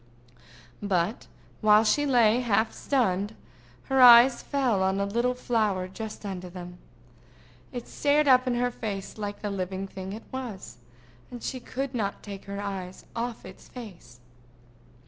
[0.81, 1.27] But
[1.61, 3.35] while she lay half stunned,
[3.83, 6.79] her eyes fell on a little flower just under them.
[7.71, 10.77] It stared up in her face like the living thing it was,
[11.29, 14.19] and she could not take her eyes off its face.